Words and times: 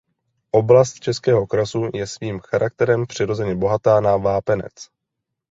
Oblast 0.51 0.93
Českého 0.99 1.47
krasu 1.47 1.89
je 1.93 2.07
svým 2.07 2.39
charakterem 2.39 3.05
přirozeně 3.07 3.55
bohatá 3.55 4.01
na 4.01 4.17
vápenec. 4.17 4.73